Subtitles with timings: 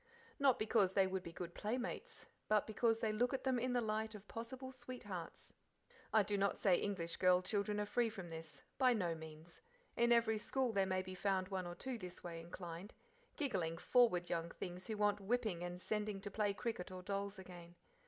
[0.39, 3.81] Not because they would be good playmates, but because they look at them in the
[3.81, 5.53] light of possible "sweethearts."
[6.11, 8.63] I do not say English girl children are free from this.
[8.79, 9.61] By no means;
[9.95, 12.95] in every school there may be found one or two this way inclined,
[13.37, 17.75] giggling, forward young things who want whipping and sending to play cricket or dolls again.